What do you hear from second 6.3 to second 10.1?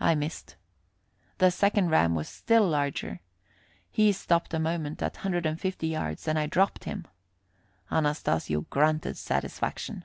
I dropped him. Anastasio grunted satisfaction.